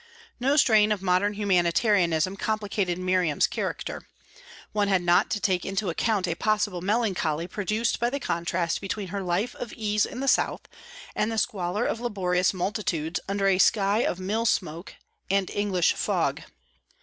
No 0.39 0.55
strain 0.55 0.91
of 0.91 1.03
modern 1.03 1.33
humanitarianism 1.33 2.35
complicated 2.35 2.97
Miriam's 2.97 3.45
character. 3.45 4.09
One 4.71 4.87
had 4.87 5.03
not 5.03 5.29
to 5.29 5.39
take 5.39 5.63
into 5.63 5.91
account 5.91 6.27
a 6.27 6.33
possible 6.33 6.81
melancholy 6.81 7.47
produced 7.47 7.99
by 7.99 8.09
the 8.09 8.19
contrast 8.19 8.81
between 8.81 9.09
her 9.09 9.21
life 9.21 9.53
of 9.53 9.71
ease 9.73 10.07
in 10.07 10.19
the 10.19 10.27
South, 10.27 10.61
and 11.15 11.31
the 11.31 11.37
squalor 11.37 11.85
of 11.85 12.01
laborious 12.01 12.51
multitudes 12.51 13.19
under 13.29 13.45
a 13.45 13.59
sky 13.59 13.99
of 13.99 14.19
mill 14.19 14.47
smoke 14.47 14.95
and 15.29 15.51
English 15.51 15.93
fog. 15.93 16.41